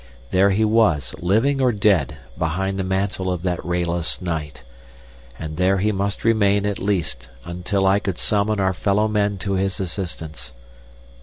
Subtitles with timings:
[0.31, 4.63] There he was, living or dead behind the mantle of that rayless night,
[5.37, 9.53] and there he must remain at least until I could summon our fellow men to
[9.53, 10.53] his assistance.